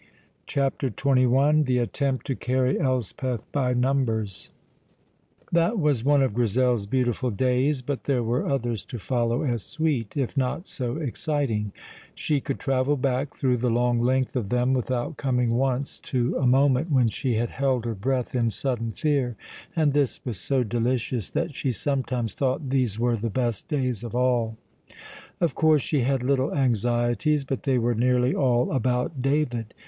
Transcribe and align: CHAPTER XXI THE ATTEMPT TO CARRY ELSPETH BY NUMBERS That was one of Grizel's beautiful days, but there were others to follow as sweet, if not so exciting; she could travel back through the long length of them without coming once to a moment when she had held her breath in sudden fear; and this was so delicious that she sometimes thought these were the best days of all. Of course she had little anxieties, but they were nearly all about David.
CHAPTER 0.47 0.89
XXI 0.89 1.63
THE 1.67 1.77
ATTEMPT 1.77 2.25
TO 2.25 2.35
CARRY 2.35 2.79
ELSPETH 2.79 3.51
BY 3.51 3.75
NUMBERS 3.75 4.49
That 5.51 5.77
was 5.77 6.03
one 6.03 6.23
of 6.23 6.33
Grizel's 6.33 6.87
beautiful 6.87 7.29
days, 7.29 7.83
but 7.83 8.05
there 8.05 8.23
were 8.23 8.47
others 8.47 8.83
to 8.85 8.97
follow 8.97 9.43
as 9.43 9.61
sweet, 9.61 10.17
if 10.17 10.35
not 10.35 10.65
so 10.65 10.97
exciting; 10.97 11.71
she 12.15 12.41
could 12.41 12.59
travel 12.59 12.97
back 12.97 13.35
through 13.35 13.57
the 13.57 13.69
long 13.69 14.01
length 14.01 14.35
of 14.35 14.49
them 14.49 14.73
without 14.73 15.17
coming 15.17 15.51
once 15.51 15.99
to 15.99 16.35
a 16.37 16.47
moment 16.47 16.89
when 16.91 17.07
she 17.07 17.35
had 17.35 17.51
held 17.51 17.85
her 17.85 17.93
breath 17.93 18.33
in 18.33 18.49
sudden 18.49 18.93
fear; 18.93 19.35
and 19.75 19.93
this 19.93 20.19
was 20.25 20.39
so 20.39 20.63
delicious 20.63 21.29
that 21.29 21.53
she 21.53 21.71
sometimes 21.71 22.33
thought 22.33 22.71
these 22.71 22.97
were 22.97 23.15
the 23.17 23.29
best 23.29 23.67
days 23.67 24.03
of 24.03 24.15
all. 24.15 24.57
Of 25.39 25.53
course 25.53 25.83
she 25.83 26.01
had 26.01 26.23
little 26.23 26.55
anxieties, 26.55 27.43
but 27.43 27.61
they 27.61 27.77
were 27.77 27.93
nearly 27.93 28.33
all 28.33 28.71
about 28.71 29.21
David. 29.21 29.75